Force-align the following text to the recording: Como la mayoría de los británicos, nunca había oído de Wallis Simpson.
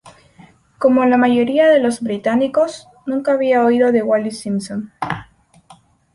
Como 0.79 1.05
la 1.05 1.15
mayoría 1.15 1.69
de 1.69 1.77
los 1.79 2.01
británicos, 2.01 2.87
nunca 3.05 3.33
había 3.33 3.63
oído 3.63 3.91
de 3.91 4.01
Wallis 4.01 4.39
Simpson. 4.39 4.91